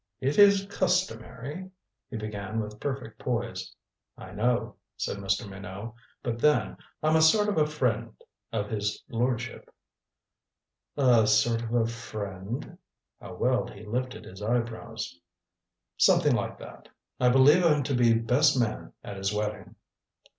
"It 0.19 0.39
is 0.39 0.65
customary" 0.65 1.69
he 2.09 2.17
began 2.17 2.59
with 2.59 2.79
perfect 2.79 3.19
poise. 3.19 3.71
"I 4.17 4.31
know," 4.31 4.77
said 4.97 5.17
Mr. 5.17 5.47
Minot. 5.47 5.93
"But 6.23 6.39
then, 6.39 6.77
I'm 7.03 7.15
a 7.15 7.21
sort 7.21 7.47
of 7.47 7.59
a 7.59 7.67
friend 7.67 8.15
of 8.51 8.67
his 8.67 9.03
lordship." 9.09 9.69
"A 10.97 11.27
sort 11.27 11.61
of 11.61 11.75
a 11.75 11.85
friend?" 11.85 12.79
How 13.19 13.35
well 13.35 13.67
he 13.67 13.85
lifted 13.85 14.25
his 14.25 14.41
eyebrows! 14.41 15.19
"Something 15.97 16.33
like 16.33 16.57
that. 16.57 16.89
I 17.19 17.29
believe 17.29 17.63
I'm 17.63 17.83
to 17.83 17.93
be 17.93 18.15
best 18.15 18.59
man 18.59 18.93
at 19.03 19.17
his 19.17 19.31
wedding." 19.31 19.75